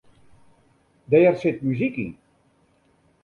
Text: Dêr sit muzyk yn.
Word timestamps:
Dêr 1.09 1.33
sit 1.39 1.57
muzyk 1.65 1.95
yn. 2.03 2.13